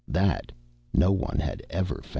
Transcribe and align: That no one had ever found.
That 0.07 0.51
no 0.95 1.11
one 1.11 1.37
had 1.39 1.61
ever 1.69 1.95
found. 1.97 2.07